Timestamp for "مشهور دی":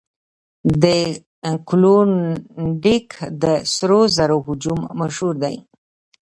4.99-5.55